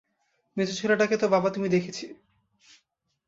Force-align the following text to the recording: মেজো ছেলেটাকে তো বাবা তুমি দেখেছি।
মেজো 0.57 0.73
ছেলেটাকে 0.73 1.15
তো 1.17 1.25
বাবা 1.27 1.47
তুমি 1.49 1.67
দেখেছি। 1.69 2.05